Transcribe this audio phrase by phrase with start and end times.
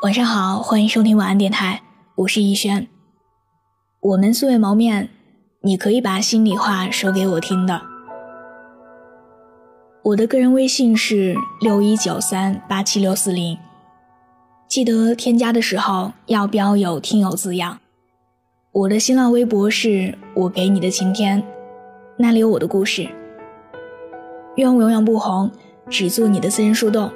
[0.00, 1.82] 晚上好，欢迎收听晚安电台，
[2.14, 2.86] 我是逸轩。
[3.98, 5.08] 我们素未谋面，
[5.62, 7.82] 你可以把心里话说给我听的。
[10.04, 13.58] 我的个人微信是六一九三八七六四零，
[14.68, 17.80] 记得添加的时候要标有听友字样。
[18.70, 21.42] 我的新浪微博是我给你的晴天，
[22.16, 23.08] 那里有我的故事。
[24.54, 25.50] 愿我永远不红，
[25.90, 27.10] 只做你的私人树洞。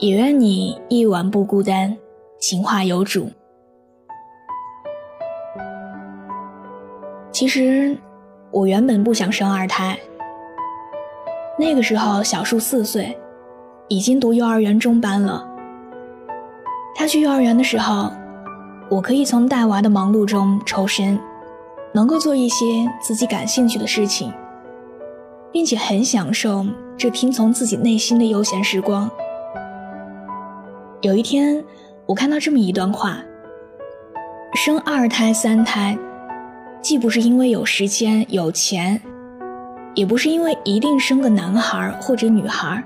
[0.00, 1.96] 也愿你一晚不孤单，
[2.38, 3.28] 情话有主。
[7.32, 7.98] 其实，
[8.52, 9.98] 我原本不想生二胎。
[11.58, 13.18] 那个时候，小树四岁，
[13.88, 15.44] 已经读幼儿园中班了。
[16.94, 18.12] 他去幼儿园的时候，
[18.88, 21.18] 我可以从带娃的忙碌中抽身，
[21.92, 24.32] 能够做一些自己感兴趣的事情，
[25.50, 26.64] 并且很享受
[26.96, 29.10] 这听从自己内心的悠闲时光。
[31.00, 31.64] 有一天，
[32.06, 33.22] 我看到这么一段话：
[34.56, 35.96] 生二胎、三胎，
[36.82, 39.00] 既不是因为有时间、有钱，
[39.94, 42.82] 也不是因为一定生个男孩或者女孩，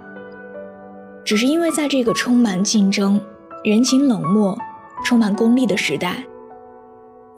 [1.25, 3.19] 只是因为在这个充满竞争、
[3.65, 4.59] 人情冷漠、
[5.07, 6.23] 充满功利的时代，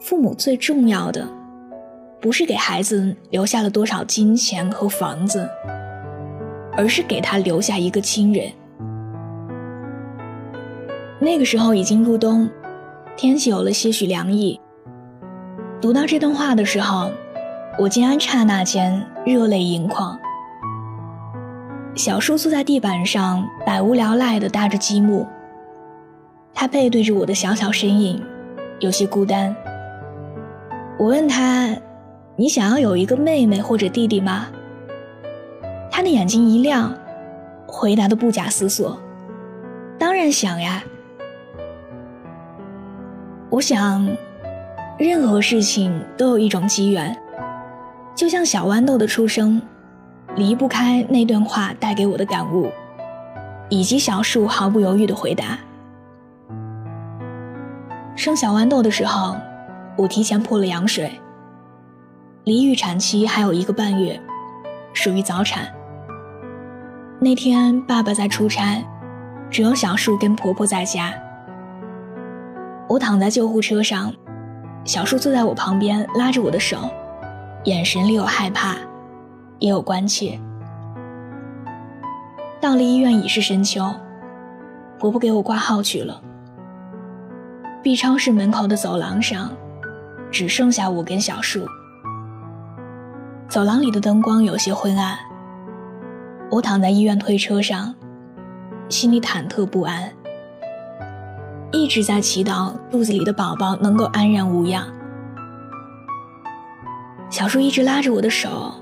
[0.01, 1.25] 父母最重要的，
[2.21, 5.49] 不是给孩子留下了多少金钱和房子，
[6.77, 8.51] 而是给他留下一个亲人。
[11.25, 12.47] 那个时候已经入冬，
[13.17, 14.61] 天气有了些许凉意。
[15.81, 17.11] 读到这段话的时候，
[17.79, 20.21] 我竟然刹那间热泪盈眶。
[21.95, 25.27] 小树坐在地板上，百无聊赖地搭着积木。
[26.53, 28.23] 他背对着我的小小身影，
[28.81, 29.57] 有些孤单。
[30.99, 31.75] 我问他
[32.37, 34.49] ：“你想要有一个妹妹或者弟弟吗？”
[35.91, 36.95] 他的眼睛一亮，
[37.67, 38.99] 回答的不假思索
[39.99, 40.85] ：“当然想呀。”
[43.55, 44.05] 我想，
[44.99, 47.17] 任何事情都有一种机缘，
[48.13, 49.63] 就像小豌豆的出生，
[50.35, 52.69] 离不开那段话带给我的感悟，
[53.69, 55.57] 以及小树毫不犹豫的回答。
[58.17, 59.37] 生小豌豆的时候，
[59.97, 61.13] 我提前破了羊水，
[62.43, 64.21] 离预产期还有一个半月，
[64.93, 65.69] 属于早产。
[67.21, 68.85] 那天爸爸在出差，
[69.49, 71.15] 只有小树跟婆婆在家。
[72.95, 74.13] 我躺在救护车上，
[74.85, 76.79] 小树坐在我旁边，拉着我的手，
[77.65, 78.77] 眼神里有害怕，
[79.59, 80.39] 也有关切。
[82.61, 83.93] 到了医院已是深秋，
[85.01, 86.23] 婆婆给我挂号去了。
[87.83, 89.51] B 超室门口的走廊上，
[90.31, 91.67] 只剩下我跟小树。
[93.49, 95.19] 走廊里的灯光有些昏暗。
[96.49, 97.93] 我躺在医院推车上，
[98.89, 100.13] 心里忐忑不安。
[101.75, 104.87] 一直在祈祷肚子里的宝宝能够安然无恙。
[107.29, 108.73] 小树一直拉着我的手，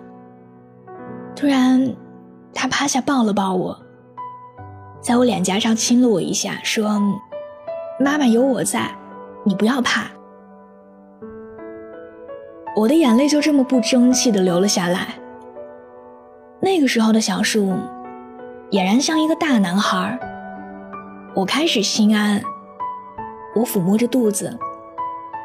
[1.35, 1.97] 突然，
[2.53, 3.75] 他趴下抱了抱我，
[5.01, 7.01] 在我脸颊上亲了我一下，说
[7.99, 8.95] ：“妈妈有我在，
[9.43, 10.05] 你不要怕。”
[12.77, 15.15] 我的眼泪就这么不争气的流了下来。
[16.61, 17.73] 那个时候的小树，
[18.71, 20.19] 俨然像一个大男孩。
[21.35, 22.43] 我开始心安。
[23.55, 24.59] 我抚摸着肚子，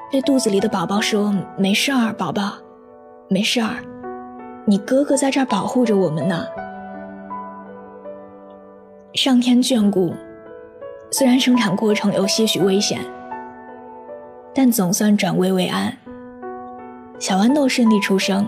[0.10, 2.54] 对肚子里的宝宝说：“没事儿，宝宝，
[3.30, 3.84] 没事儿，
[4.66, 6.46] 你哥哥在这儿保护着我们呢。”
[9.14, 10.14] 上天眷顾，
[11.12, 13.02] 虽然生产过程有些许危险，
[14.54, 15.92] 但总算转危为安。
[17.20, 18.48] 小豌豆顺利出生，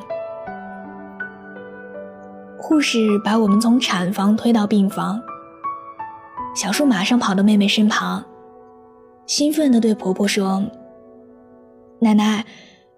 [2.57, 5.19] 护士把我们从产房推到病房，
[6.55, 8.23] 小树马上跑到妹妹身旁。
[9.29, 10.63] 兴奋地对婆婆说
[12.01, 12.43] ：“奶奶，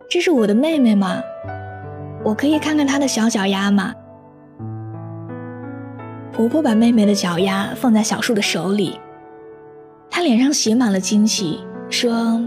[0.09, 1.21] 这是我的妹妹吗？
[2.23, 3.93] 我可以看看她的小脚丫吗？”
[6.31, 8.97] 婆婆把妹妹的脚丫放在小树的手里，
[10.09, 12.39] 她脸上写满了惊喜，说：“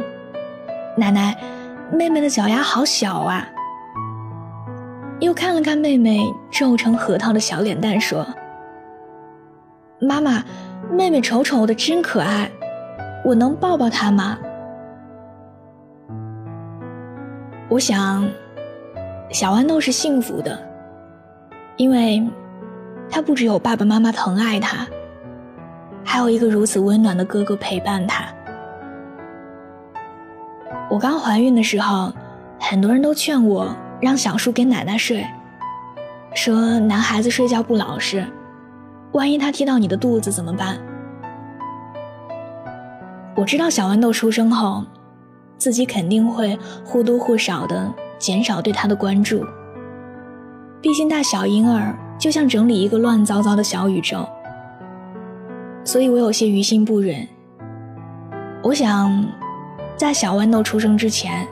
[0.97, 1.37] 奶奶，
[1.93, 3.47] 妹妹的脚丫好小啊。”
[5.21, 8.27] 又看了看妹妹皱成核桃的小脸蛋，说
[10.01, 10.43] ：“妈妈，
[10.91, 12.51] 妹妹丑丑的，真可爱。”
[13.25, 14.39] 我能抱抱他吗？
[17.71, 18.29] 我想，
[19.31, 20.59] 小豌豆是幸福的，
[21.77, 22.23] 因为，
[23.11, 24.87] 他不只有爸爸妈妈疼爱他，
[26.05, 28.27] 还有一个如此温暖的哥哥陪伴他。
[30.91, 32.13] 我刚怀孕的时候，
[32.61, 35.27] 很多人都劝我让小树跟奶奶睡，
[36.35, 38.25] 说男孩子睡觉不老实，
[39.13, 40.79] 万一他踢到你的肚子怎么办？
[43.37, 44.85] 我知道小豌豆出生后，
[45.59, 49.45] 自己肯定会或多或少的减少对他的关注。
[50.81, 54.29] 毕竟大小婴儿就像整理一个乱糟糟的小宇宙，
[55.85, 57.27] 所以我有些于心不忍。
[58.63, 59.27] 我想，
[59.97, 61.47] 在小豌豆出生之前，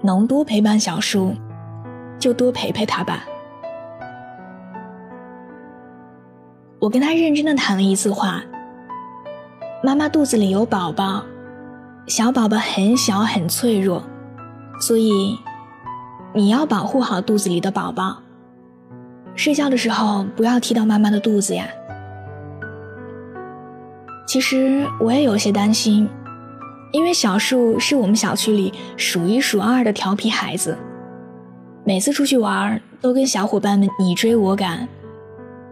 [0.00, 1.34] 能多陪伴小树，
[2.18, 3.24] 就多陪陪他吧。
[6.80, 8.42] 我跟他认真的谈了一次话。
[9.82, 11.24] 妈妈肚子里有宝宝，
[12.06, 14.02] 小宝宝很小很脆弱，
[14.78, 15.38] 所以
[16.34, 18.18] 你要保护好肚子里的宝宝。
[19.34, 21.66] 睡觉的时候不要踢到妈妈的肚子呀。
[24.26, 26.06] 其实我也有些担心，
[26.92, 30.76] 因为小树是我们小区里数一数二的调皮孩子，
[31.84, 34.86] 每次出去玩都跟小伙伴们你追我赶，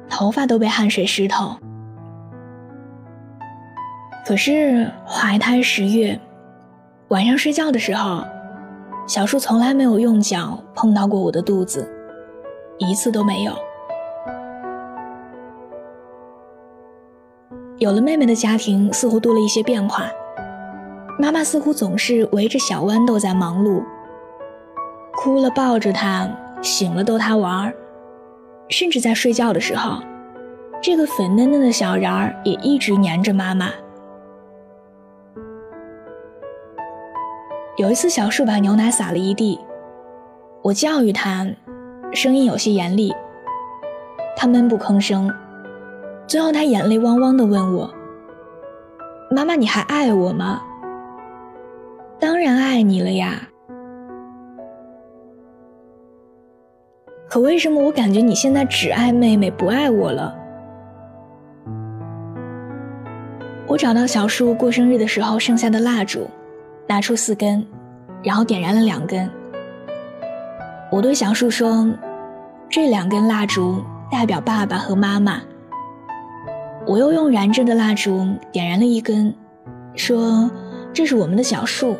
[0.09, 1.59] 头发都被汗水湿透。
[4.29, 6.21] 可是怀胎十月，
[7.09, 8.23] 晚上睡觉的时候，
[9.07, 11.91] 小树从来没有用脚碰到过我的肚子，
[12.77, 13.53] 一次都没有。
[17.79, 20.11] 有了妹妹的家庭似乎多了一些变化，
[21.19, 23.83] 妈妈似乎总是围着小豌豆在忙碌，
[25.17, 26.29] 哭了抱着她，
[26.61, 27.75] 醒了逗她玩儿
[28.69, 30.03] 甚至在睡觉的时候，
[30.83, 33.71] 这个粉嫩嫩的小人儿也一直黏着妈妈。
[37.79, 39.57] 有一次，小树把牛奶洒了一地，
[40.63, 41.47] 我教育他，
[42.13, 43.15] 声音有些严厉。
[44.37, 45.33] 他闷不吭声，
[46.27, 47.89] 最后他眼泪汪汪地问我
[49.31, 50.61] ：“妈妈，你还爱我吗
[52.19, 53.49] ？”“当然爱你了呀。
[57.31, 60.37] ”“可为什么我感觉你现在只爱妹妹，不爱我了？”
[63.69, 66.27] 我找到小树过生日的时候剩下的蜡烛。
[66.89, 67.65] 拿出四根，
[68.25, 69.31] 然后点燃了两根。
[70.91, 71.87] 我对小树说
[72.71, 75.43] ：“这两根蜡烛代表爸爸和妈妈。”
[76.87, 79.35] 我又用燃着的蜡烛点燃了一根，
[79.95, 80.51] 说
[80.95, 81.95] ：“这是我们的小树。”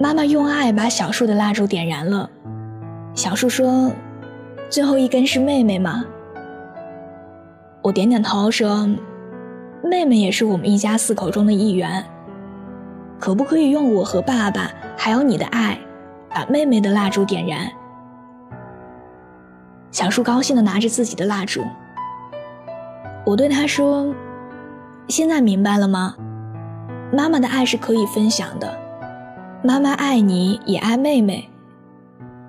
[0.00, 2.28] 妈妈用爱把小树的蜡烛点燃了。
[3.14, 3.92] 小树说
[4.68, 6.04] ：“最后一根是妹妹吗？”
[7.82, 8.88] 我点点头说
[9.84, 12.04] ：“妹妹也是我们一家四口中的一员。”
[13.20, 15.78] 可不可以用我和爸爸还有你的爱，
[16.30, 17.70] 把妹妹的蜡烛点燃？
[19.90, 21.62] 小树高兴地拿着自己的蜡烛。
[23.26, 24.14] 我对他说
[25.08, 26.14] ：“现在明白了吗？
[27.12, 28.74] 妈妈的爱是可以分享的，
[29.62, 31.46] 妈妈爱你也爱妹妹，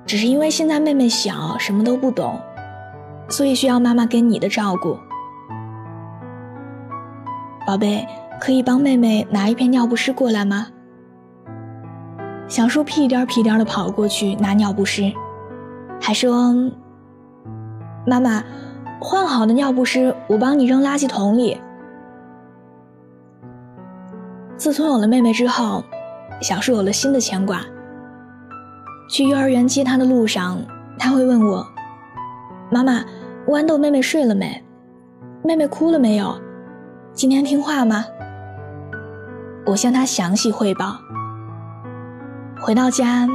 [0.05, 2.39] 只是因为现在妹妹小，什么都不懂，
[3.27, 4.97] 所以需要妈妈跟你的照顾。
[7.67, 8.07] 宝贝。”
[8.41, 10.65] 可以帮妹妹拿一片尿不湿过来吗？
[12.47, 15.13] 小树屁颠屁颠的跑过去拿尿不湿，
[16.01, 16.51] 还说
[18.03, 18.43] ：“妈妈，
[18.99, 21.61] 换好的尿不湿我帮你扔垃圾桶里。”
[24.57, 25.83] 自从有了妹妹之后，
[26.41, 27.61] 小树有了新的牵挂。
[29.07, 30.59] 去幼儿园接她的路上，
[30.97, 31.63] 他会问我
[32.73, 33.05] ：“妈妈，
[33.45, 34.63] 豌豆妹妹睡了没？
[35.43, 36.35] 妹妹哭了没有？
[37.13, 38.03] 今天听话吗？”
[39.65, 40.97] 我向他详细汇报。
[42.59, 43.27] 回到家，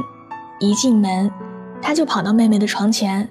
[0.59, 1.31] 一进门，
[1.81, 3.29] 他就跑到妹妹的床前，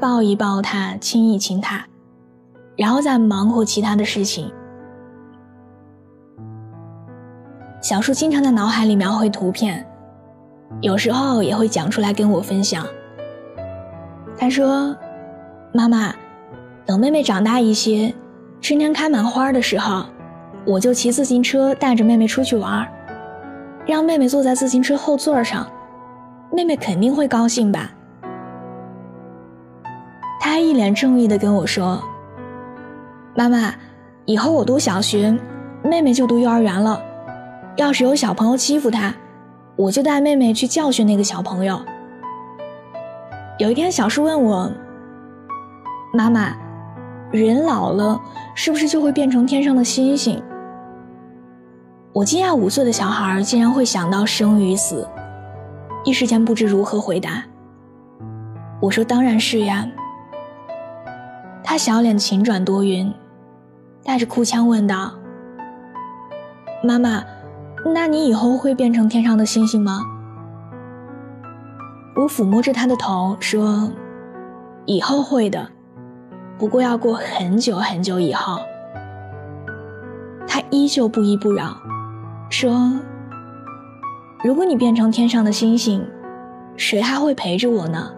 [0.00, 1.84] 抱一抱她，亲一亲她，
[2.76, 4.52] 然后再忙活其他的事情。
[7.80, 9.86] 小树经常在脑海里描绘图片，
[10.80, 12.86] 有时候也会讲出来跟我分享。
[14.38, 14.96] 他说
[15.74, 16.14] ：“妈妈，
[16.86, 18.14] 等妹妹长大一些，
[18.60, 20.04] 春天开满花的时候。”
[20.66, 22.86] 我就骑自行车带着妹妹出去玩
[23.86, 25.66] 让妹妹坐在自行车后座上，
[26.50, 27.90] 妹妹肯定会高兴吧？
[30.40, 32.02] 他还一脸正义的跟我说
[33.36, 33.74] ：“妈妈，
[34.24, 35.38] 以后我读小学，
[35.82, 36.98] 妹妹就读幼儿园了。
[37.76, 39.14] 要是有小朋友欺负她，
[39.76, 41.78] 我就带妹妹去教训那个小朋友。”
[43.60, 44.72] 有一天，小树问我
[46.14, 46.56] ：“妈妈，
[47.30, 48.18] 人老了
[48.54, 50.42] 是不是就会变成天上的星星？”
[52.14, 55.04] 我惊讶，五岁的小孩竟然会想到生与死，
[56.04, 57.42] 一时间不知如何回答。
[58.80, 59.84] 我说：“当然是呀。”
[61.64, 63.12] 他小脸晴转多云，
[64.04, 65.12] 带着哭腔问道
[66.84, 67.24] ：“妈妈，
[67.92, 69.98] 那你以后会变成天上的星星吗？”
[72.14, 73.90] 我抚摸着他的头说
[74.86, 75.68] ：“以后会的，
[76.56, 78.60] 不过要过很久很久以后。”
[80.46, 81.76] 他依旧不依不饶。
[82.50, 82.92] 说
[84.44, 86.06] ：“如果你变成天上的星星，
[86.76, 88.12] 谁还会陪着我呢？”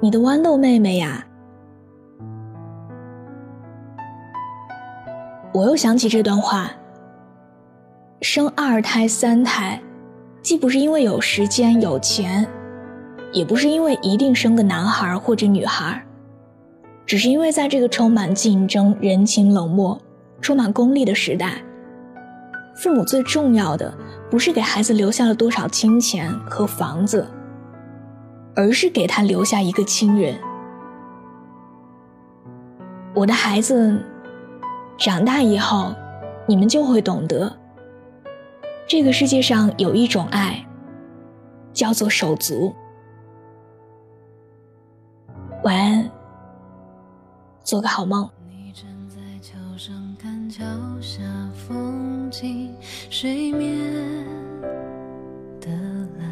[0.00, 1.24] 你的豌豆妹妹呀，
[5.52, 6.70] 我又想起这段话。
[8.20, 9.80] 生二胎、三胎，
[10.42, 12.46] 既不是因为有时间、有钱，
[13.32, 16.02] 也不是因为一定生个男孩或者女孩，
[17.06, 19.98] 只是因为在这个充满竞争、人情冷漠、
[20.44, 21.54] 充满功利的时代，
[22.76, 23.96] 父母最重要的
[24.30, 27.26] 不是给孩子留下了多少金钱和房子，
[28.54, 30.38] 而是给他留下一个亲人。
[33.14, 33.98] 我的孩子，
[34.98, 35.94] 长大以后，
[36.46, 37.50] 你们就会懂得。
[38.86, 40.62] 这个世界上有一种爱，
[41.72, 42.74] 叫做手足。
[45.62, 46.10] 晚安，
[47.62, 48.28] 做个好梦。
[50.56, 50.64] 桥
[51.00, 51.18] 下
[51.52, 52.72] 风景，
[53.10, 53.76] 水面
[55.60, 55.66] 的
[56.16, 56.22] 蓝。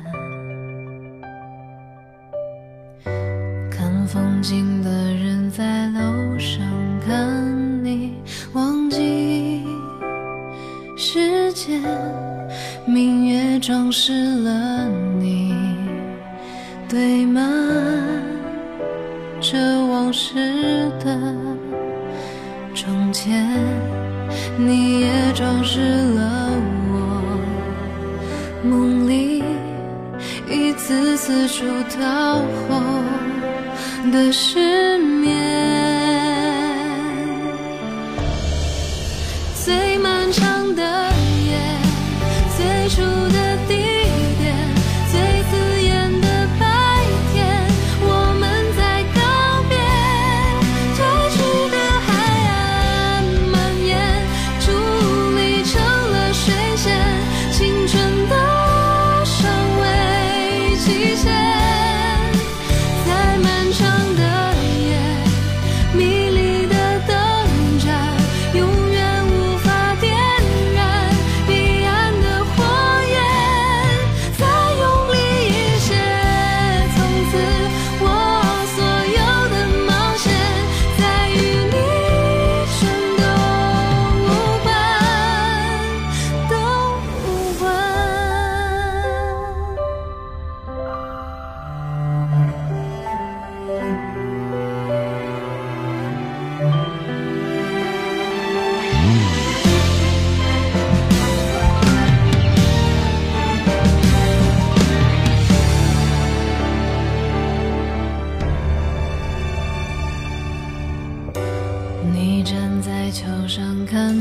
[3.69, 6.65] 看风景的人在楼上
[7.05, 8.15] 看你，
[8.53, 9.65] 忘记
[10.97, 11.83] 时间。
[12.87, 14.13] 明月装饰
[14.45, 14.89] 了
[15.19, 15.53] 你，
[16.89, 17.43] 堆满
[19.41, 21.35] 着往事的
[22.73, 23.53] 从前，
[24.57, 26.51] 你也装饰了
[26.93, 27.39] 我
[28.63, 29.43] 梦里
[30.49, 32.37] 一次次出逃
[32.69, 32.81] 后
[34.13, 35.32] 的失眠。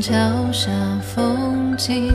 [0.02, 0.12] 桥
[0.50, 0.68] 下
[1.00, 2.12] 风景，